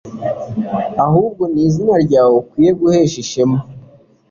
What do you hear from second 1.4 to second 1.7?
ni